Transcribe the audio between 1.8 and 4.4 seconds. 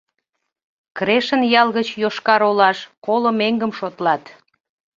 Йошкар-Олаш коло меҥгым шотлат.